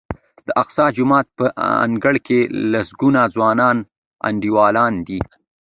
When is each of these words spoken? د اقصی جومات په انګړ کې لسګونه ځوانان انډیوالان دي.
د 0.47 0.49
اقصی 0.61 0.85
جومات 0.97 1.27
په 1.37 1.45
انګړ 1.83 2.15
کې 2.27 2.39
لسګونه 2.73 3.21
ځوانان 3.35 3.77
انډیوالان 4.27 4.93
دي. 5.07 5.19